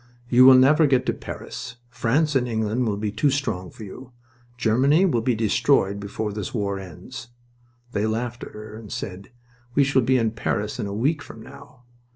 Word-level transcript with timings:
"You 0.29 0.45
will 0.45 0.57
never 0.57 0.87
get 0.87 1.05
to 1.05 1.13
Paris... 1.13 1.75
France 1.91 2.35
and 2.35 2.47
England 2.47 2.87
will 2.87 2.97
be 2.97 3.11
too 3.11 3.29
strong 3.29 3.69
for 3.69 3.83
you... 3.83 4.13
Germany 4.57 5.05
will 5.05 5.21
be 5.21 5.35
destroyed 5.35 5.99
before 5.99 6.33
this 6.33 6.55
war 6.55 6.79
ends." 6.79 7.27
They 7.91 8.07
laughed 8.07 8.43
at 8.43 8.53
her 8.53 8.75
and 8.75 8.91
said: 8.91 9.29
"We 9.75 9.83
shall 9.83 10.01
be 10.01 10.17
in 10.17 10.31
Paris 10.31 10.79
in 10.79 10.87
a 10.87 10.91
week 10.91 11.21
from 11.21 11.43
now. 11.43 11.83